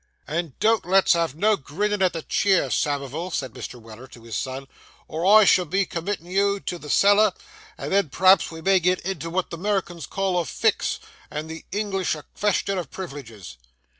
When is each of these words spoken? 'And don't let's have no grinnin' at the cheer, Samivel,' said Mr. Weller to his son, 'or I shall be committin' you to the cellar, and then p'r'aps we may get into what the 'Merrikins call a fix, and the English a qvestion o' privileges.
'And 0.25 0.57
don't 0.57 0.83
let's 0.83 1.13
have 1.13 1.35
no 1.35 1.55
grinnin' 1.55 2.01
at 2.01 2.13
the 2.13 2.23
cheer, 2.23 2.71
Samivel,' 2.71 3.29
said 3.29 3.53
Mr. 3.53 3.79
Weller 3.79 4.07
to 4.07 4.23
his 4.23 4.35
son, 4.35 4.67
'or 5.07 5.23
I 5.27 5.45
shall 5.45 5.65
be 5.65 5.85
committin' 5.85 6.25
you 6.25 6.59
to 6.59 6.79
the 6.79 6.89
cellar, 6.89 7.33
and 7.77 7.91
then 7.91 8.09
p'r'aps 8.09 8.49
we 8.49 8.61
may 8.61 8.79
get 8.79 8.97
into 9.01 9.29
what 9.29 9.51
the 9.51 9.59
'Merrikins 9.59 10.07
call 10.09 10.39
a 10.39 10.45
fix, 10.45 10.99
and 11.29 11.47
the 11.47 11.65
English 11.71 12.15
a 12.15 12.23
qvestion 12.35 12.77
o' 12.79 12.85
privileges. 12.85 13.57